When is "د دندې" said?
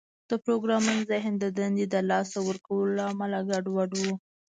1.39-1.85